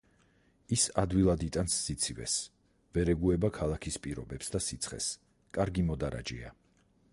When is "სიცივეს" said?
1.89-2.37